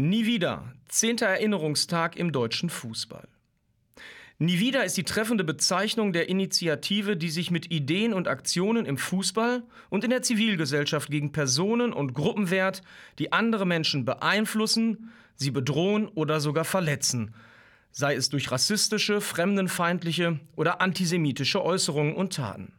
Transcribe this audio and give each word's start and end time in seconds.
Nie 0.00 0.24
wieder. 0.24 0.72
Zehnter 0.88 1.26
Erinnerungstag 1.26 2.16
im 2.16 2.32
deutschen 2.32 2.70
Fußball. 2.70 3.28
Nie 4.38 4.58
wieder 4.58 4.82
ist 4.84 4.96
die 4.96 5.04
treffende 5.04 5.44
Bezeichnung 5.44 6.14
der 6.14 6.30
Initiative, 6.30 7.18
die 7.18 7.28
sich 7.28 7.50
mit 7.50 7.70
Ideen 7.70 8.14
und 8.14 8.26
Aktionen 8.26 8.86
im 8.86 8.96
Fußball 8.96 9.62
und 9.90 10.02
in 10.02 10.08
der 10.08 10.22
Zivilgesellschaft 10.22 11.10
gegen 11.10 11.32
Personen 11.32 11.92
und 11.92 12.14
Gruppen 12.14 12.48
wehrt, 12.48 12.80
die 13.18 13.32
andere 13.32 13.66
Menschen 13.66 14.06
beeinflussen, 14.06 15.10
sie 15.34 15.50
bedrohen 15.50 16.08
oder 16.08 16.40
sogar 16.40 16.64
verletzen, 16.64 17.34
sei 17.92 18.14
es 18.14 18.30
durch 18.30 18.50
rassistische, 18.50 19.20
fremdenfeindliche 19.20 20.40
oder 20.56 20.80
antisemitische 20.80 21.62
Äußerungen 21.62 22.14
und 22.14 22.32
Taten. 22.32 22.72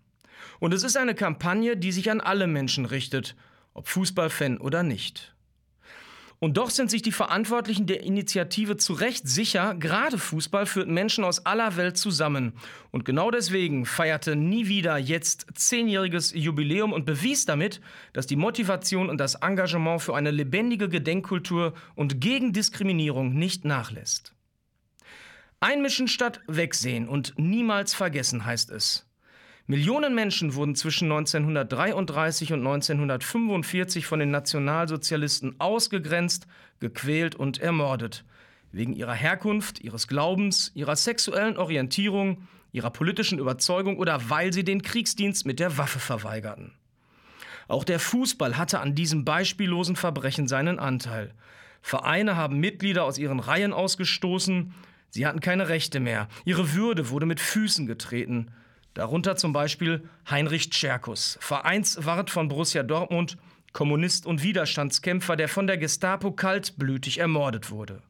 Und 0.60 0.74
es 0.74 0.82
ist 0.82 0.98
eine 0.98 1.14
Kampagne, 1.14 1.78
die 1.78 1.92
sich 1.92 2.10
an 2.10 2.20
alle 2.20 2.48
Menschen 2.48 2.86
richtet, 2.86 3.36
ob 3.76 3.88
Fußballfan 3.88 4.58
oder 4.58 4.82
nicht. 4.82 5.36
Und 6.44 6.58
doch 6.58 6.72
sind 6.72 6.90
sich 6.90 7.04
die 7.04 7.12
Verantwortlichen 7.12 7.86
der 7.86 8.02
Initiative 8.02 8.76
zu 8.76 8.94
Recht 8.94 9.28
sicher, 9.28 9.76
gerade 9.76 10.18
Fußball 10.18 10.66
führt 10.66 10.88
Menschen 10.88 11.24
aus 11.24 11.46
aller 11.46 11.78
Welt 11.78 11.98
zusammen. 11.98 12.54
Und 12.90 13.06
genau 13.06 13.30
deswegen 13.30 13.86
feierte 13.86 14.36
nie 14.36 14.68
wieder 14.68 14.98
jetzt 14.98 15.46
zehnjähriges 15.54 16.34
Jubiläum 16.34 16.94
und 16.94 17.06
bewies 17.06 17.46
damit, 17.46 17.80
dass 18.14 18.26
die 18.26 18.38
Motivation 18.38 19.08
und 19.12 19.20
das 19.20 19.36
Engagement 19.36 20.02
für 20.02 20.16
eine 20.16 20.32
lebendige 20.32 20.90
Gedenkkultur 20.90 21.76
und 21.94 22.20
gegen 22.20 22.54
Diskriminierung 22.54 23.36
nicht 23.36 23.64
nachlässt. 23.64 24.34
Einmischen 25.60 26.08
statt 26.08 26.42
wegsehen 26.48 27.08
und 27.08 27.36
niemals 27.38 27.94
vergessen 27.94 28.46
heißt 28.46 28.72
es. 28.72 29.11
Millionen 29.68 30.16
Menschen 30.16 30.56
wurden 30.56 30.76
zwischen 30.76 31.12
1933 31.12 32.54
und 32.54 32.60
1945 32.60 34.06
von 34.06 34.20
den 34.20 34.32
Nationalsozialisten 34.32 35.60
ausgegrenzt, 35.60 36.48
gequält 36.80 37.36
und 37.36 37.60
ermordet. 37.60 38.26
Wegen 38.72 38.94
ihrer 38.94 39.14
Herkunft, 39.14 39.82
ihres 39.82 40.08
Glaubens, 40.08 40.72
ihrer 40.74 40.96
sexuellen 40.96 41.58
Orientierung, 41.58 42.48
ihrer 42.72 42.90
politischen 42.90 43.40
Überzeugung 43.40 43.98
oder 43.98 44.30
weil 44.30 44.54
sie 44.54 44.64
den 44.64 44.82
Kriegsdienst 44.82 45.46
mit 45.46 45.60
der 45.60 45.78
Waffe 45.78 46.00
verweigerten. 46.00 46.74
Auch 47.68 47.84
der 47.84 48.00
Fußball 48.00 48.58
hatte 48.58 48.80
an 48.80 48.96
diesem 48.96 49.26
beispiellosen 49.26 49.96
Verbrechen 49.96 50.48
seinen 50.48 50.80
Anteil. 50.80 51.34
Vereine 51.82 52.36
haben 52.36 52.60
Mitglieder 52.60 53.04
aus 53.04 53.18
ihren 53.18 53.40
Reihen 53.40 53.74
ausgestoßen, 53.74 54.74
sie 55.10 55.26
hatten 55.26 55.40
keine 55.40 55.70
Rechte 55.70 56.00
mehr, 56.00 56.28
ihre 56.46 56.74
Würde 56.74 57.10
wurde 57.10 57.26
mit 57.26 57.40
Füßen 57.40 57.88
getreten. 57.88 58.52
Darunter 58.94 59.36
zum 59.36 59.54
Beispiel 59.54 60.08
Heinrich 60.30 60.70
Tscherkus, 60.70 61.38
Vereinswart 61.42 62.30
von 62.30 62.50
Borussia 62.50 62.84
Dortmund, 62.84 63.38
Kommunist 63.74 64.26
und 64.26 64.44
Widerstandskämpfer, 64.44 65.36
der 65.36 65.48
von 65.48 65.68
der 65.68 65.78
Gestapo 65.78 66.32
kaltblütig 66.32 67.20
ermordet 67.20 67.72
wurde. 67.72 68.02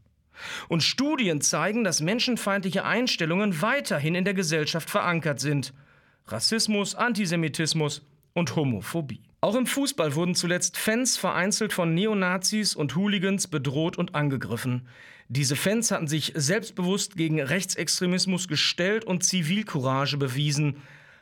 Und 0.70 0.82
Studien 0.82 1.40
zeigen, 1.42 1.84
dass 1.84 2.02
menschenfeindliche 2.02 2.84
Einstellungen 2.84 3.62
weiterhin 3.62 4.16
in 4.16 4.26
der 4.26 4.34
Gesellschaft 4.34 4.90
verankert 4.90 5.40
sind. 5.40 5.74
Rassismus, 6.28 6.96
Antisemitismus 6.96 8.02
und 8.34 8.56
Homophobie. 8.56 9.22
Auch 9.44 9.56
im 9.56 9.66
Fußball 9.66 10.14
wurden 10.14 10.36
zuletzt 10.36 10.78
Fans 10.78 11.18
vereinzelt 11.18 11.74
von 11.74 11.96
Neonazis 11.96 12.76
und 12.76 12.96
Hooligans 12.96 13.48
bedroht 13.48 13.98
und 13.98 14.14
angegriffen. 14.14 14.88
Diese 15.30 15.56
Fans 15.56 15.90
hatten 15.90 16.08
sich 16.08 16.34
selbstbewusst 16.36 17.18
gegen 17.18 17.42
Rechtsextremismus 17.42 18.48
gestellt 18.48 19.04
und 19.04 19.24
Zivilcourage 19.24 20.18
bewiesen. 20.18 20.78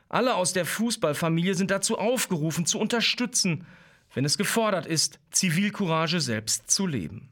Alle 0.09 0.35
aus 0.35 0.51
der 0.51 0.65
Fußballfamilie 0.65 1.55
sind 1.55 1.71
dazu 1.71 1.97
aufgerufen, 1.97 2.65
zu 2.65 2.77
unterstützen, 2.77 3.65
wenn 4.13 4.25
es 4.25 4.37
gefordert 4.37 4.85
ist, 4.85 5.19
Zivilcourage 5.31 6.19
selbst 6.19 6.69
zu 6.69 6.87
leben. 6.87 7.29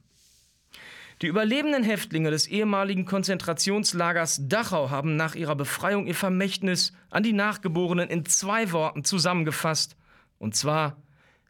Die 1.22 1.28
überlebenden 1.28 1.84
Häftlinge 1.84 2.32
des 2.32 2.48
ehemaligen 2.48 3.04
Konzentrationslagers 3.04 4.48
Dachau 4.48 4.90
haben 4.90 5.18
nach 5.18 5.36
ihrer 5.36 5.56
Befreiung 5.56 6.08
ihr 6.08 6.16
Vermächtnis 6.16 6.94
an 7.10 7.24
die 7.24 7.34
Nachgeborenen 7.34 8.08
in 8.08 8.26
zwei 8.26 8.72
Worten 8.72 9.04
zusammengefasst. 9.04 9.98
Und 10.40 10.56
zwar 10.56 10.98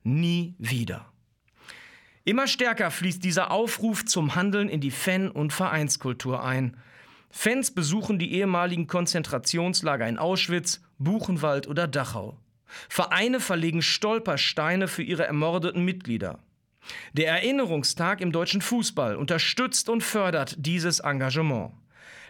nie 0.03 0.55
wieder. 0.57 1.11
Immer 2.23 2.47
stärker 2.47 2.91
fließt 2.91 3.23
dieser 3.23 3.51
Aufruf 3.51 4.05
zum 4.05 4.35
Handeln 4.35 4.69
in 4.69 4.81
die 4.81 4.91
Fan- 4.91 5.31
und 5.31 5.53
Vereinskultur 5.53 6.43
ein. 6.43 6.77
Fans 7.29 7.71
besuchen 7.71 8.19
die 8.19 8.33
ehemaligen 8.33 8.87
Konzentrationslager 8.87 10.07
in 10.07 10.17
Auschwitz, 10.17 10.81
Buchenwald 10.97 11.67
oder 11.67 11.87
Dachau. 11.87 12.37
Vereine 12.89 13.39
verlegen 13.39 13.81
Stolpersteine 13.81 14.87
für 14.87 15.03
ihre 15.03 15.25
ermordeten 15.25 15.85
Mitglieder. 15.85 16.39
Der 17.13 17.29
Erinnerungstag 17.29 18.21
im 18.21 18.31
deutschen 18.31 18.61
Fußball 18.61 19.15
unterstützt 19.15 19.89
und 19.89 20.03
fördert 20.03 20.55
dieses 20.57 20.99
Engagement. 20.99 21.71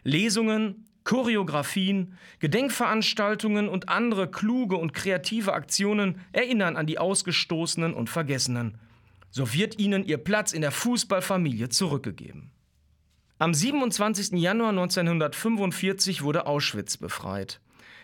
Lesungen, 0.04 0.87
Choreografien, 1.08 2.18
Gedenkveranstaltungen 2.40 3.70
und 3.70 3.88
andere 3.88 4.30
kluge 4.30 4.76
und 4.76 4.94
kreative 4.94 5.54
Aktionen 5.54 6.20
erinnern 6.34 6.76
an 6.76 6.86
die 6.86 7.00
Ausgestoßenen 7.00 7.94
und 7.94 8.10
Vergessenen. 8.10 8.78
So 9.30 9.54
wird 9.54 9.80
ihnen 9.80 10.04
ihr 10.04 10.18
Platz 10.18 10.52
in 10.52 10.60
der 10.60 10.72
Fußballfamilie 10.72 11.70
zurückgegeben. 11.70 12.52
Am 13.40 13.54
27. 13.54 14.34
Januar 14.34 14.72
1945 14.72 16.24
wurde 16.24 16.46
Auschwitz 16.46 16.98
befreit. 16.98 17.62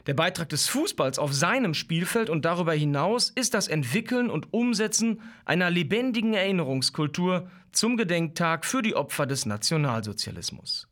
Der 0.08 0.14
Beitrag 0.14 0.47
des 0.47 0.70
Fußballs 0.70 1.20
auf 1.20 1.34
seinem 1.34 1.74
Spielfeld 1.74 2.30
und 2.30 2.46
darüber 2.46 2.74
hinaus 2.74 3.31
ist 3.31 3.53
das 3.53 3.68
Entwickeln 3.68 4.30
und 4.30 4.53
Umsetzen 4.53 5.20
einer 5.44 5.70
lebendigen 5.70 6.35
Erinnerungskultur 6.35 7.50
zum 7.74 7.97
Gedenktag 7.97 8.64
für 8.64 8.81
die 8.81 8.96
Opfer 8.96 9.25
des 9.25 9.46
Nationalsozialismus. 9.46 10.88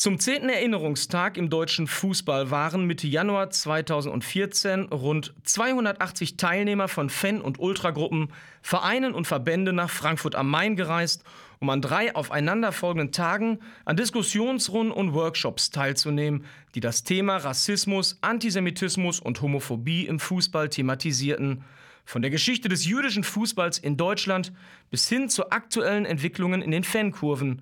Zum 0.00 0.18
10. 0.18 0.48
Erinnerungstag 0.48 1.36
im 1.36 1.50
deutschen 1.50 1.86
Fußball 1.86 2.50
waren 2.50 2.86
Mitte 2.86 3.06
Januar 3.06 3.50
2014 3.50 4.84
rund 4.84 5.34
280 5.44 6.38
Teilnehmer 6.38 6.88
von 6.88 7.10
Fan- 7.10 7.42
und 7.42 7.58
Ultragruppen, 7.58 8.32
Vereinen 8.62 9.12
und 9.12 9.26
Verbände 9.26 9.74
nach 9.74 9.90
Frankfurt 9.90 10.36
am 10.36 10.48
Main 10.48 10.74
gereist, 10.74 11.22
um 11.58 11.68
an 11.68 11.82
drei 11.82 12.16
aufeinanderfolgenden 12.16 13.12
Tagen 13.12 13.58
an 13.84 13.98
Diskussionsrunden 13.98 14.90
und 14.90 15.12
Workshops 15.12 15.68
teilzunehmen, 15.68 16.46
die 16.74 16.80
das 16.80 17.04
Thema 17.04 17.36
Rassismus, 17.36 18.16
Antisemitismus 18.22 19.20
und 19.20 19.42
Homophobie 19.42 20.06
im 20.06 20.18
Fußball 20.18 20.70
thematisierten, 20.70 21.62
von 22.06 22.22
der 22.22 22.30
Geschichte 22.30 22.70
des 22.70 22.86
jüdischen 22.86 23.22
Fußballs 23.22 23.76
in 23.76 23.98
Deutschland 23.98 24.50
bis 24.90 25.10
hin 25.10 25.28
zu 25.28 25.50
aktuellen 25.50 26.06
Entwicklungen 26.06 26.62
in 26.62 26.70
den 26.70 26.84
Fankurven 26.84 27.60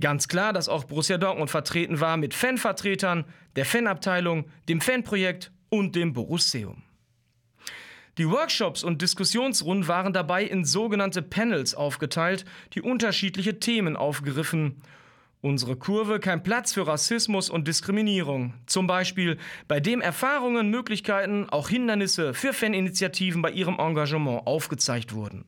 Ganz 0.00 0.28
klar, 0.28 0.52
dass 0.52 0.68
auch 0.68 0.84
Borussia 0.84 1.18
Dortmund 1.18 1.50
vertreten 1.50 2.00
war 2.00 2.16
mit 2.16 2.32
Fanvertretern, 2.32 3.24
der 3.56 3.64
Fanabteilung, 3.64 4.44
dem 4.68 4.80
Fanprojekt 4.80 5.50
und 5.70 5.96
dem 5.96 6.12
Borusseum. 6.12 6.82
Die 8.16 8.28
Workshops 8.28 8.82
und 8.82 9.02
Diskussionsrunden 9.02 9.86
waren 9.86 10.12
dabei 10.12 10.44
in 10.44 10.64
sogenannte 10.64 11.22
Panels 11.22 11.74
aufgeteilt, 11.74 12.44
die 12.74 12.82
unterschiedliche 12.82 13.60
Themen 13.60 13.96
aufgriffen. 13.96 14.82
Unsere 15.40 15.76
Kurve 15.76 16.18
kein 16.18 16.42
Platz 16.42 16.72
für 16.72 16.86
Rassismus 16.86 17.48
und 17.48 17.68
Diskriminierung. 17.68 18.54
Zum 18.66 18.88
Beispiel, 18.88 19.38
bei 19.68 19.78
dem 19.78 20.00
Erfahrungen, 20.00 20.68
Möglichkeiten, 20.68 21.48
auch 21.48 21.68
Hindernisse 21.68 22.34
für 22.34 22.52
Faninitiativen 22.52 23.40
bei 23.40 23.52
ihrem 23.52 23.78
Engagement 23.78 24.48
aufgezeigt 24.48 25.12
wurden. 25.12 25.44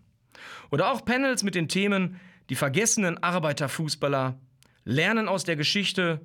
Oder 0.70 0.92
auch 0.92 1.04
Panels 1.04 1.42
mit 1.42 1.56
den 1.56 1.66
Themen 1.66 2.20
die 2.50 2.56
vergessenen 2.56 3.22
Arbeiterfußballer, 3.22 4.38
Lernen 4.84 5.28
aus 5.28 5.44
der 5.44 5.56
Geschichte 5.56 6.20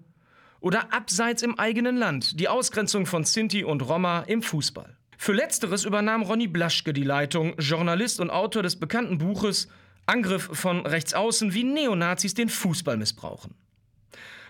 oder 0.59 0.91
abseits 0.91 1.43
im 1.43 1.59
eigenen 1.59 1.97
Land, 1.97 2.39
die 2.39 2.47
Ausgrenzung 2.47 3.05
von 3.05 3.23
Sinti 3.23 3.63
und 3.63 3.81
Roma 3.81 4.21
im 4.21 4.41
Fußball. 4.41 4.97
Für 5.17 5.33
letzteres 5.33 5.85
übernahm 5.85 6.23
Ronny 6.23 6.47
Blaschke 6.47 6.93
die 6.93 7.03
Leitung, 7.03 7.55
Journalist 7.59 8.19
und 8.19 8.31
Autor 8.31 8.63
des 8.63 8.79
bekannten 8.79 9.19
Buches 9.19 9.67
Angriff 10.07 10.49
von 10.51 10.85
Rechtsaußen, 10.85 11.53
wie 11.53 11.63
Neonazis 11.63 12.33
den 12.33 12.49
Fußball 12.49 12.97
missbrauchen. 12.97 13.55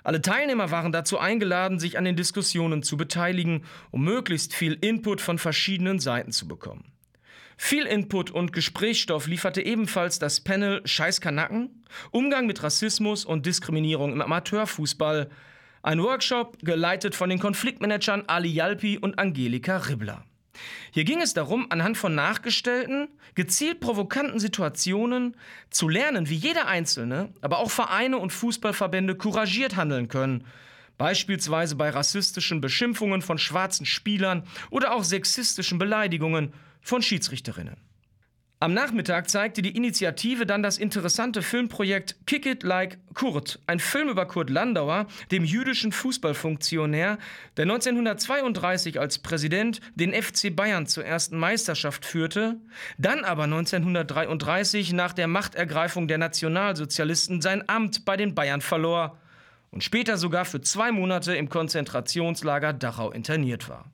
Alle 0.04 0.21
Teilnehmer 0.21 0.71
waren 0.71 0.92
dazu 0.92 1.18
eingeladen, 1.18 1.80
sich 1.80 1.98
an 1.98 2.06
den 2.06 2.16
Diskussionen 2.16 2.83
zu 2.83 2.95
beteiligen, 2.95 3.63
um 3.92 4.04
möglichst 4.04 4.54
viel 4.54 4.78
Input 4.80 5.19
von 5.19 5.39
verschiedenen 5.39 6.00
Seiten 6.00 6.31
zu 6.31 6.48
bekommen. 6.48 6.94
Viel 7.57 7.86
Input 7.86 8.31
und 8.31 8.52
Gesprächsstoff 8.54 9.28
lieferte 9.28 9.62
ebenfalls 9.62 10.19
das 10.19 10.42
Panel 10.42 10.81
Scheiß 10.86 11.22
Kanaken, 11.22 11.84
Umgang 12.12 12.48
mit 12.48 12.62
Rassismus 12.63 13.25
und 13.25 13.46
Diskriminierung 13.46 14.12
im 14.12 14.22
Amateurfußball, 14.22 15.30
ein 15.81 16.02
Workshop 16.02 16.57
geleitet 16.63 17.16
von 17.16 17.30
den 17.30 17.40
Konfliktmanagern 17.40 18.24
Ali 18.28 18.50
Jalpi 18.50 18.98
und 18.98 19.19
Angelika 19.19 19.78
Ribbler. 19.78 20.25
Hier 20.92 21.04
ging 21.04 21.22
es 21.22 21.34
darum, 21.34 21.68
anhand 21.69 21.98
von 21.98 22.16
nachgestellten, 22.16 23.10
gezielt 23.36 23.80
provokanten 23.80 24.40
Situationen 24.40 25.36
zu 25.69 25.90
lernen, 25.90 26.30
wie 26.30 26.36
jeder 26.36 26.68
Einzelne, 26.68 27.30
aber 27.42 27.60
auch 27.60 27.69
Vereine 27.69 28.18
und 28.18 28.31
Fußballverbände 28.31 29.16
couragiert 29.16 29.75
handeln 29.75 30.07
können, 30.07 30.46
beispielsweise 30.98 31.75
bei 31.75 31.90
rassistischen 31.90 32.62
Beschimpfungen 32.62 33.22
von 33.22 33.38
schwarzen 33.38 33.86
Spielern 33.86 34.44
oder 34.69 34.94
auch 34.94 35.04
sexistischen 35.04 35.78
Beleidigungen 35.78 36.54
von 36.85 37.01
Schiedsrichterinnen. 37.01 37.77
Am 38.61 38.73
Nachmittag 38.73 39.29
zeigte 39.29 39.61
die 39.61 39.75
Initiative 39.75 40.45
dann 40.45 40.63
das 40.63 40.77
interessante 40.77 41.41
Filmprojekt 41.41 42.15
Kick 42.25 42.45
It 42.45 42.63
Like 42.63 42.97
Kurt, 43.13 43.59
ein 43.67 43.79
Film 43.79 44.07
über 44.07 44.25
Kurt 44.27 44.49
Landauer, 44.49 45.07
dem 45.29 45.43
jüdischen 45.43 45.91
Fußballfunktionär, 45.91 47.17
der 47.57 47.63
1932 47.63 48.99
als 48.99 49.19
Präsident 49.19 49.81
den 49.95 50.13
FC 50.13 50.55
Bayern 50.55 50.87
zur 50.87 51.03
ersten 51.03 51.37
Meisterschaft 51.37 52.05
führte, 52.05 52.55
dann 52.97 53.25
aber 53.25 53.43
1933 53.43 54.93
nach 54.93 55.11
der 55.13 55.27
Machtergreifung 55.27 56.07
der 56.07 56.19
Nationalsozialisten 56.19 57.41
sein 57.41 57.67
Amt 57.67 58.05
bei 58.05 58.15
den 58.15 58.35
Bayern 58.35 58.61
verlor 58.61 59.19
und 59.71 59.83
später 59.83 60.17
sogar 60.17 60.45
für 60.45 60.61
zwei 60.61 60.91
Monate 60.91 61.35
im 61.35 61.49
Konzentrationslager 61.49 62.71
Dachau 62.73 63.11
interniert 63.11 63.67
war. 63.67 63.91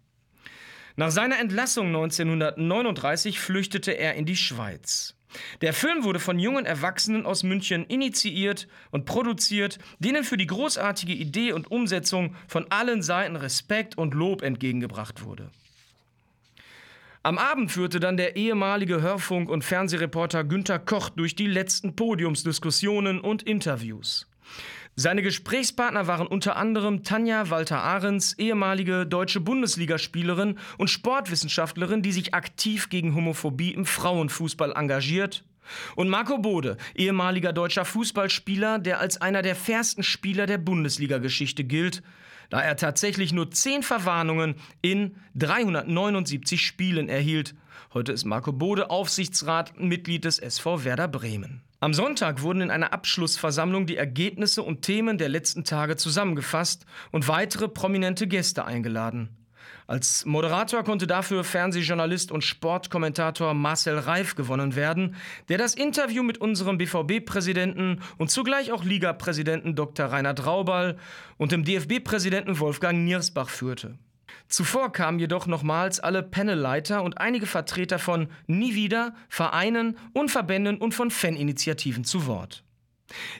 Nach 0.95 1.11
seiner 1.11 1.39
Entlassung 1.39 1.87
1939 1.87 3.39
flüchtete 3.39 3.91
er 3.91 4.15
in 4.15 4.25
die 4.25 4.35
Schweiz. 4.35 5.15
Der 5.61 5.73
Film 5.73 6.03
wurde 6.03 6.19
von 6.19 6.39
jungen 6.39 6.65
Erwachsenen 6.65 7.25
aus 7.25 7.43
München 7.43 7.85
initiiert 7.85 8.67
und 8.91 9.05
produziert, 9.05 9.79
denen 9.99 10.23
für 10.23 10.37
die 10.37 10.47
großartige 10.47 11.13
Idee 11.13 11.53
und 11.53 11.71
Umsetzung 11.71 12.35
von 12.47 12.69
allen 12.69 13.01
Seiten 13.01 13.35
Respekt 13.35 13.97
und 13.97 14.13
Lob 14.13 14.41
entgegengebracht 14.41 15.23
wurde. 15.23 15.49
Am 17.23 17.37
Abend 17.37 17.71
führte 17.71 17.99
dann 17.99 18.17
der 18.17 18.35
ehemalige 18.35 19.01
Hörfunk- 19.01 19.49
und 19.49 19.63
Fernsehreporter 19.63 20.43
Günter 20.43 20.79
Koch 20.79 21.09
durch 21.09 21.35
die 21.35 21.47
letzten 21.47 21.95
Podiumsdiskussionen 21.95 23.21
und 23.21 23.43
Interviews. 23.43 24.27
Seine 24.95 25.21
Gesprächspartner 25.21 26.07
waren 26.07 26.27
unter 26.27 26.57
anderem 26.57 27.03
Tanja 27.03 27.49
Walter-Ahrens, 27.49 28.33
ehemalige 28.37 29.05
deutsche 29.05 29.39
Bundesligaspielerin 29.39 30.59
und 30.77 30.89
Sportwissenschaftlerin, 30.89 32.01
die 32.01 32.11
sich 32.11 32.33
aktiv 32.33 32.89
gegen 32.89 33.15
Homophobie 33.15 33.71
im 33.71 33.85
Frauenfußball 33.85 34.73
engagiert, 34.73 35.43
und 35.95 36.09
Marco 36.09 36.37
Bode, 36.37 36.77
ehemaliger 36.95 37.53
deutscher 37.53 37.85
Fußballspieler, 37.85 38.79
der 38.79 38.99
als 38.99 39.21
einer 39.21 39.41
der 39.41 39.55
fairsten 39.55 40.03
Spieler 40.03 40.45
der 40.45 40.57
Bundesliga-Geschichte 40.57 41.63
gilt, 41.63 42.01
da 42.49 42.61
er 42.61 42.75
tatsächlich 42.75 43.31
nur 43.31 43.51
zehn 43.51 43.83
Verwarnungen 43.83 44.55
in 44.81 45.15
379 45.35 46.65
Spielen 46.65 47.07
erhielt. 47.07 47.55
Heute 47.93 48.11
ist 48.11 48.25
Marco 48.25 48.53
Bode 48.53 48.89
Aufsichtsrat, 48.89 49.79
Mitglied 49.79 50.25
des 50.25 50.39
SV 50.39 50.83
Werder 50.83 51.07
Bremen. 51.07 51.61
Am 51.79 51.93
Sonntag 51.93 52.41
wurden 52.41 52.61
in 52.61 52.71
einer 52.71 52.93
Abschlussversammlung 52.93 53.85
die 53.85 53.97
Ergebnisse 53.97 54.61
und 54.63 54.83
Themen 54.83 55.17
der 55.17 55.29
letzten 55.29 55.63
Tage 55.63 55.95
zusammengefasst 55.95 56.85
und 57.11 57.27
weitere 57.27 57.67
prominente 57.67 58.27
Gäste 58.27 58.65
eingeladen. 58.65 59.35
Als 59.87 60.25
Moderator 60.25 60.83
konnte 60.83 61.07
dafür 61.07 61.43
Fernsehjournalist 61.43 62.31
und 62.31 62.43
Sportkommentator 62.43 63.53
Marcel 63.53 63.97
Reif 63.97 64.35
gewonnen 64.35 64.75
werden, 64.75 65.15
der 65.49 65.57
das 65.57 65.75
Interview 65.75 66.23
mit 66.23 66.37
unserem 66.37 66.77
BVB-Präsidenten 66.77 67.99
und 68.17 68.31
zugleich 68.31 68.71
auch 68.71 68.83
Ligapräsidenten 68.83 69.75
Dr. 69.75 70.05
Reinhard 70.05 70.45
Raubal 70.45 70.97
und 71.37 71.51
dem 71.51 71.63
DFB-Präsidenten 71.63 72.59
Wolfgang 72.59 73.03
Niersbach 73.03 73.49
führte. 73.49 73.97
Zuvor 74.51 74.91
kamen 74.91 75.17
jedoch 75.17 75.47
nochmals 75.47 76.01
alle 76.01 76.21
Panelleiter 76.23 77.03
und 77.03 77.17
einige 77.17 77.45
Vertreter 77.45 77.99
von 77.99 78.27
Nie 78.47 78.75
wieder, 78.75 79.15
Vereinen 79.29 79.97
und 80.11 80.29
Verbänden 80.29 80.77
und 80.77 80.93
von 80.93 81.09
Faninitiativen 81.09 82.03
zu 82.03 82.25
Wort. 82.25 82.65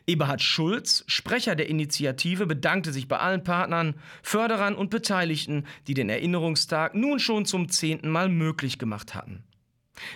Eberhard 0.08 0.42
Schulz, 0.42 1.04
Sprecher 1.08 1.58
der 1.58 1.68
Initiative, 1.68 2.46
bedankte 2.46 2.94
sich 2.94 3.10
bei 3.10 3.18
allen 3.18 3.44
Partnern, 3.44 3.96
Förderern 4.24 4.74
und 4.74 4.90
Beteiligten, 4.90 5.66
die 5.86 5.96
den 5.96 6.08
Erinnerungstag 6.08 6.96
nun 6.96 7.20
schon 7.20 7.46
zum 7.46 7.68
zehnten 7.68 8.10
Mal 8.10 8.30
möglich 8.30 8.80
gemacht 8.80 9.14
hatten. 9.14 9.44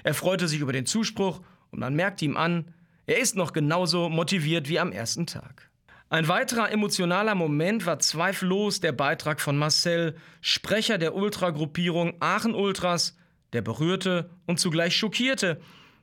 Er 0.03 0.13
freute 0.13 0.47
sich 0.47 0.61
über 0.61 0.73
den 0.73 0.85
Zuspruch 0.85 1.41
und 1.71 1.79
man 1.79 1.95
merkte 1.95 2.23
ihm 2.23 2.37
an, 2.37 2.73
er 3.05 3.19
ist 3.19 3.35
noch 3.35 3.51
genauso 3.51 4.07
motiviert 4.07 4.69
wie 4.69 4.79
am 4.79 4.93
ersten 4.93 5.27
Tag. 5.27 5.69
Ein 6.15 6.29
weiterer 6.29 6.71
emotionaler 6.71 7.35
Moment 7.35 7.85
war 7.85 7.99
zweifellos 7.99 8.79
der 8.79 8.93
Beitrag 8.93 9.41
von 9.41 9.57
Marcel, 9.57 10.15
Sprecher 10.39 10.97
der 10.97 11.13
Ultragruppierung 11.13 12.13
Aachen 12.21 12.55
Ultras, 12.55 13.17
der 13.51 13.61
berührte 13.61 14.29
und 14.45 14.57
zugleich 14.57 14.95
schockierte, 14.95 15.59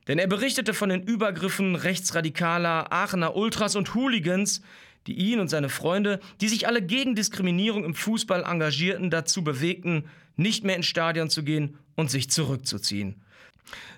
denn 0.07 0.19
er 0.19 0.27
berichtete 0.27 0.75
von 0.75 0.89
den 0.89 1.01
Übergriffen 1.01 1.75
rechtsradikaler 1.75 2.93
Aachener 2.93 3.35
Ultras 3.35 3.75
und 3.75 3.95
Hooligans, 3.95 4.61
die 5.07 5.13
ihn 5.13 5.39
und 5.39 5.47
seine 5.47 5.69
Freunde, 5.69 6.19
die 6.41 6.47
sich 6.47 6.67
alle 6.67 6.83
gegen 6.83 7.15
Diskriminierung 7.15 7.83
im 7.83 7.95
Fußball 7.95 8.43
engagierten, 8.43 9.09
dazu 9.09 9.43
bewegten, 9.43 10.05
nicht 10.35 10.63
mehr 10.63 10.75
ins 10.75 10.85
Stadion 10.85 11.31
zu 11.31 11.41
gehen 11.41 11.79
und 11.95 12.11
sich 12.11 12.29
zurückzuziehen. 12.29 13.19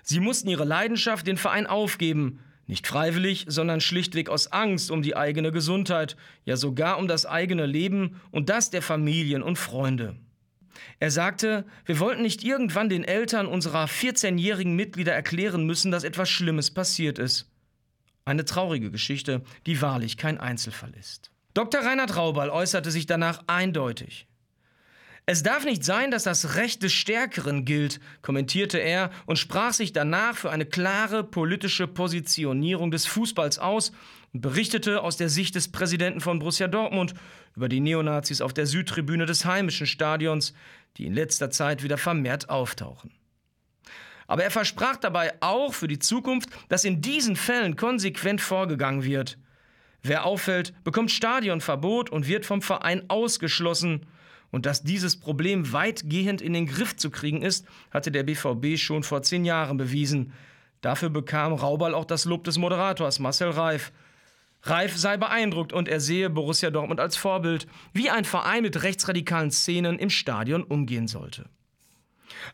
Sie 0.02 0.20
mussten 0.20 0.48
ihre 0.48 0.64
Leidenschaft, 0.64 1.26
den 1.26 1.36
Verein 1.36 1.66
aufgeben, 1.66 2.40
nicht 2.66 2.86
freiwillig, 2.86 3.46
sondern 3.48 3.80
schlichtweg 3.80 4.28
aus 4.28 4.52
Angst 4.52 4.90
um 4.90 5.02
die 5.02 5.16
eigene 5.16 5.52
Gesundheit, 5.52 6.16
ja 6.44 6.56
sogar 6.56 6.98
um 6.98 7.08
das 7.08 7.26
eigene 7.26 7.66
Leben 7.66 8.20
und 8.30 8.48
das 8.48 8.70
der 8.70 8.82
Familien 8.82 9.42
und 9.42 9.58
Freunde. 9.58 10.16
Er 10.98 11.10
sagte, 11.10 11.64
wir 11.84 12.00
wollten 12.00 12.22
nicht 12.22 12.44
irgendwann 12.44 12.88
den 12.88 13.04
Eltern 13.04 13.46
unserer 13.46 13.86
14-jährigen 13.86 14.74
Mitglieder 14.74 15.12
erklären 15.12 15.64
müssen, 15.64 15.90
dass 15.90 16.04
etwas 16.04 16.28
Schlimmes 16.28 16.70
passiert 16.70 17.18
ist. 17.18 17.50
Eine 18.24 18.44
traurige 18.44 18.90
Geschichte, 18.90 19.42
die 19.66 19.80
wahrlich 19.80 20.16
kein 20.16 20.38
Einzelfall 20.38 20.92
ist. 20.98 21.30
Dr. 21.54 21.80
Reinhard 21.80 22.16
Raubal 22.16 22.50
äußerte 22.50 22.90
sich 22.90 23.06
danach 23.06 23.44
eindeutig. 23.46 24.26
Es 25.28 25.42
darf 25.42 25.64
nicht 25.64 25.82
sein, 25.82 26.12
dass 26.12 26.22
das 26.22 26.54
Recht 26.54 26.84
des 26.84 26.92
Stärkeren 26.92 27.64
gilt, 27.64 27.98
kommentierte 28.22 28.78
er 28.78 29.10
und 29.26 29.40
sprach 29.40 29.72
sich 29.72 29.92
danach 29.92 30.36
für 30.36 30.50
eine 30.50 30.66
klare 30.66 31.24
politische 31.24 31.88
Positionierung 31.88 32.92
des 32.92 33.06
Fußballs 33.06 33.58
aus 33.58 33.90
und 34.32 34.40
berichtete 34.40 35.02
aus 35.02 35.16
der 35.16 35.28
Sicht 35.28 35.56
des 35.56 35.72
Präsidenten 35.72 36.20
von 36.20 36.38
Borussia 36.38 36.68
Dortmund 36.68 37.14
über 37.56 37.68
die 37.68 37.80
Neonazis 37.80 38.40
auf 38.40 38.54
der 38.54 38.66
Südtribüne 38.66 39.26
des 39.26 39.44
heimischen 39.44 39.88
Stadions, 39.88 40.54
die 40.96 41.06
in 41.06 41.14
letzter 41.14 41.50
Zeit 41.50 41.82
wieder 41.82 41.98
vermehrt 41.98 42.48
auftauchen. 42.48 43.10
Aber 44.28 44.44
er 44.44 44.52
versprach 44.52 44.96
dabei 44.96 45.34
auch 45.40 45.74
für 45.74 45.88
die 45.88 45.98
Zukunft, 45.98 46.50
dass 46.68 46.84
in 46.84 47.02
diesen 47.02 47.34
Fällen 47.34 47.74
konsequent 47.74 48.40
vorgegangen 48.40 49.02
wird. 49.02 49.38
Wer 50.02 50.24
auffällt, 50.24 50.72
bekommt 50.84 51.10
Stadionverbot 51.10 52.10
und 52.10 52.28
wird 52.28 52.46
vom 52.46 52.62
Verein 52.62 53.10
ausgeschlossen. 53.10 54.06
Und 54.56 54.64
dass 54.64 54.82
dieses 54.82 55.20
Problem 55.20 55.74
weitgehend 55.74 56.40
in 56.40 56.54
den 56.54 56.64
Griff 56.64 56.96
zu 56.96 57.10
kriegen 57.10 57.42
ist, 57.42 57.66
hatte 57.90 58.10
der 58.10 58.22
BVB 58.22 58.78
schon 58.78 59.02
vor 59.02 59.20
zehn 59.20 59.44
Jahren 59.44 59.76
bewiesen. 59.76 60.32
Dafür 60.80 61.10
bekam 61.10 61.52
Raubal 61.52 61.92
auch 61.92 62.06
das 62.06 62.24
Lob 62.24 62.42
des 62.44 62.56
Moderators 62.56 63.18
Marcel 63.18 63.50
Reif. 63.50 63.92
Reif 64.62 64.96
sei 64.96 65.18
beeindruckt 65.18 65.74
und 65.74 65.90
er 65.90 66.00
sehe 66.00 66.30
Borussia 66.30 66.70
Dortmund 66.70 67.00
als 67.00 67.18
Vorbild, 67.18 67.66
wie 67.92 68.08
ein 68.08 68.24
Verein 68.24 68.62
mit 68.62 68.82
rechtsradikalen 68.82 69.50
Szenen 69.50 69.98
im 69.98 70.08
Stadion 70.08 70.62
umgehen 70.62 71.06
sollte. 71.06 71.50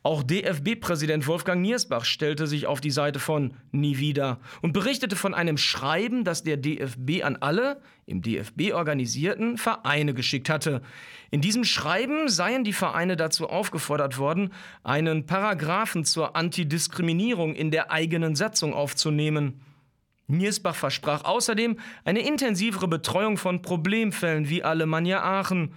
Auch 0.02 0.22
DFB-Präsident 0.22 1.26
Wolfgang 1.26 1.62
Niersbach 1.62 2.04
stellte 2.04 2.46
sich 2.46 2.66
auf 2.66 2.80
die 2.80 2.90
Seite 2.90 3.18
von 3.18 3.54
Nie 3.70 3.98
wieder 3.98 4.40
und 4.60 4.72
berichtete 4.72 5.16
von 5.16 5.34
einem 5.34 5.56
Schreiben, 5.56 6.24
das 6.24 6.42
der 6.42 6.56
DFB 6.56 7.22
an 7.22 7.36
alle 7.36 7.80
im 8.06 8.22
DFB 8.22 8.72
organisierten 8.72 9.58
Vereine 9.58 10.14
geschickt 10.14 10.48
hatte. 10.48 10.82
In 11.30 11.40
diesem 11.40 11.64
Schreiben 11.64 12.28
seien 12.28 12.64
die 12.64 12.72
Vereine 12.72 13.16
dazu 13.16 13.48
aufgefordert 13.48 14.18
worden, 14.18 14.52
einen 14.82 15.26
Paragraphen 15.26 16.04
zur 16.04 16.36
Antidiskriminierung 16.36 17.54
in 17.54 17.70
der 17.70 17.90
eigenen 17.90 18.34
Satzung 18.34 18.74
aufzunehmen. 18.74 19.60
Niersbach 20.26 20.74
versprach 20.74 21.24
außerdem 21.24 21.78
eine 22.04 22.20
intensivere 22.20 22.88
Betreuung 22.88 23.36
von 23.36 23.62
Problemfällen 23.62 24.48
wie 24.48 24.62
Alemannia 24.62 25.22
Aachen 25.22 25.74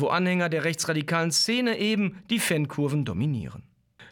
wo 0.00 0.08
Anhänger 0.08 0.48
der 0.48 0.64
rechtsradikalen 0.64 1.30
Szene 1.30 1.78
eben 1.78 2.22
die 2.30 2.38
Fankurven 2.38 3.04
dominieren. 3.04 3.62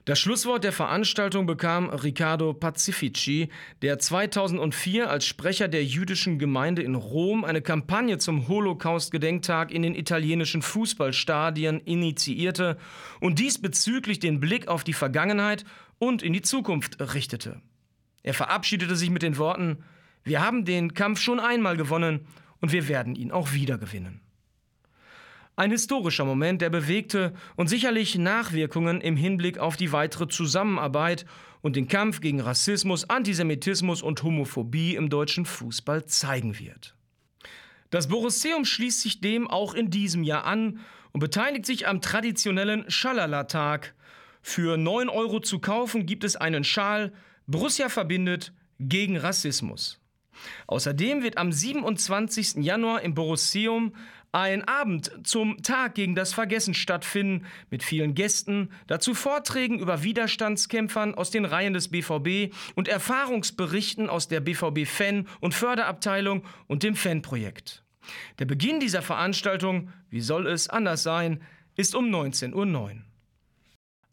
Das 0.04 0.18
Schlusswort 0.18 0.64
der 0.64 0.72
Veranstaltung 0.72 1.46
bekam 1.46 1.88
Riccardo 1.88 2.54
Pacifici, 2.54 3.50
der 3.82 4.00
2004 4.00 5.08
als 5.08 5.24
Sprecher 5.24 5.68
der 5.68 5.84
jüdischen 5.84 6.40
Gemeinde 6.40 6.82
in 6.82 6.96
Rom 6.96 7.44
eine 7.44 7.62
Kampagne 7.62 8.18
zum 8.18 8.48
Holocaust-Gedenktag 8.48 9.70
in 9.70 9.82
den 9.82 9.94
italienischen 9.94 10.60
Fußballstadien 10.60 11.78
initiierte 11.78 12.78
und 13.20 13.38
diesbezüglich 13.38 14.18
den 14.18 14.40
Blick 14.40 14.66
auf 14.66 14.82
die 14.82 14.92
Vergangenheit 14.92 15.64
und 16.00 16.24
in 16.24 16.32
die 16.32 16.42
Zukunft 16.42 17.00
richtete. 17.14 17.62
Er 18.24 18.34
verabschiedete 18.34 18.96
sich 18.96 19.10
mit 19.10 19.22
den 19.22 19.36
Worten, 19.36 19.84
wir 20.24 20.44
haben 20.44 20.64
den 20.64 20.94
Kampf 20.94 21.20
schon 21.20 21.38
einmal 21.38 21.76
gewonnen 21.76 22.26
und 22.60 22.72
wir 22.72 22.88
werden 22.88 23.14
ihn 23.14 23.30
auch 23.30 23.52
wieder 23.52 23.78
gewinnen. 23.78 24.20
Ein 25.54 25.70
historischer 25.70 26.24
Moment, 26.24 26.62
der 26.62 26.70
bewegte 26.70 27.34
und 27.56 27.68
sicherlich 27.68 28.16
Nachwirkungen 28.16 29.02
im 29.02 29.16
Hinblick 29.16 29.58
auf 29.58 29.76
die 29.76 29.92
weitere 29.92 30.26
Zusammenarbeit 30.26 31.26
und 31.60 31.76
den 31.76 31.88
Kampf 31.88 32.20
gegen 32.20 32.40
Rassismus, 32.40 33.08
Antisemitismus 33.10 34.02
und 34.02 34.22
Homophobie 34.22 34.94
im 34.94 35.10
deutschen 35.10 35.44
Fußball 35.44 36.06
zeigen 36.06 36.58
wird. 36.58 36.96
Das 37.90 38.08
Borusseum 38.08 38.64
schließt 38.64 39.02
sich 39.02 39.20
dem 39.20 39.46
auch 39.46 39.74
in 39.74 39.90
diesem 39.90 40.22
Jahr 40.22 40.44
an 40.46 40.80
und 41.12 41.20
beteiligt 41.20 41.66
sich 41.66 41.86
am 41.86 42.00
traditionellen 42.00 42.90
Schalala-Tag. 42.90 43.94
Für 44.40 44.78
9 44.78 45.10
Euro 45.10 45.40
zu 45.40 45.58
kaufen 45.58 46.06
gibt 46.06 46.24
es 46.24 46.34
einen 46.34 46.64
Schal, 46.64 47.12
Borussia 47.46 47.90
verbindet 47.90 48.54
gegen 48.78 49.18
Rassismus. 49.18 50.00
Außerdem 50.66 51.22
wird 51.22 51.36
am 51.36 51.52
27. 51.52 52.64
Januar 52.64 53.02
im 53.02 53.14
Borusseum 53.14 53.94
ein 54.32 54.66
Abend 54.66 55.12
zum 55.24 55.62
Tag 55.62 55.94
gegen 55.94 56.14
das 56.14 56.32
Vergessen 56.32 56.72
stattfinden 56.72 57.44
mit 57.70 57.82
vielen 57.82 58.14
Gästen, 58.14 58.70
dazu 58.86 59.14
Vorträgen 59.14 59.78
über 59.78 60.02
Widerstandskämpfern 60.02 61.14
aus 61.14 61.30
den 61.30 61.44
Reihen 61.44 61.74
des 61.74 61.88
BVB 61.88 62.54
und 62.74 62.88
Erfahrungsberichten 62.88 64.08
aus 64.08 64.28
der 64.28 64.40
BVB 64.40 64.86
Fan- 64.86 65.28
und 65.40 65.54
Förderabteilung 65.54 66.44
und 66.66 66.82
dem 66.82 66.96
Fanprojekt. 66.96 67.84
Der 68.38 68.46
Beginn 68.46 68.80
dieser 68.80 69.02
Veranstaltung, 69.02 69.90
wie 70.08 70.22
soll 70.22 70.46
es 70.46 70.68
anders 70.68 71.02
sein, 71.02 71.42
ist 71.76 71.94
um 71.94 72.06
19.09 72.06 72.54
Uhr. 72.54 72.92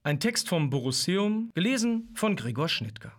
Ein 0.03 0.19
Text 0.19 0.49
vom 0.49 0.69
Borusseum, 0.69 1.51
gelesen 1.55 2.09
von 2.13 2.35
Gregor 2.35 2.69
Schnittger. 2.69 3.18